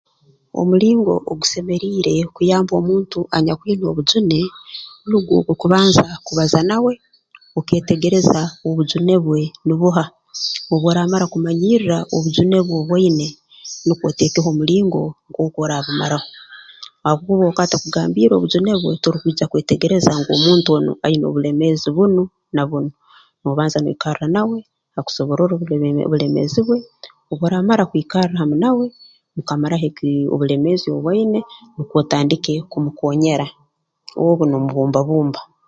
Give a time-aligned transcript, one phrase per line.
[0.59, 4.39] Omulingo ogusemeriire kuyamba omuntu anyakwine obujune
[5.09, 6.93] nugwo okubanza kubaza nawe
[7.59, 10.05] okeetegereza obujune bwe nubuha
[10.73, 13.27] obu oraamara kumanyirra obujune bwe obu aine
[13.85, 16.29] nukwo oteekeho omulingo nkooku oraabumaraho
[17.03, 22.23] habwokuba obu akuba atakugambiire obujune bwe torukwija kwetegereza ngu omuntu onu aine obulemeezi bunu
[22.55, 22.89] na buno
[23.39, 24.57] noobanza noikarra nawe
[24.97, 25.69] akusobororre obub
[26.07, 26.77] obulemeezi bwe
[27.31, 28.85] obu oraamara kwikarra hamu nawe
[29.35, 29.89] mukamaraaho
[30.33, 31.39] obulemeezi obu aine
[31.75, 33.47] nukwo otandike kumukoonyera
[34.25, 35.41] obu noomubumba bumba